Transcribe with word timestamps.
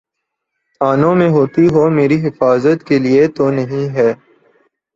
تھانوں 0.81 1.13
میں 1.15 1.29
ہوتی 1.29 1.65
ہو، 1.67 1.83
میری 1.89 2.17
حفاظت 2.25 2.87
کے 2.87 2.99
لیے 2.99 3.27
تو 3.35 3.49
نہیں 3.51 3.85
ہے۔ 3.95 4.09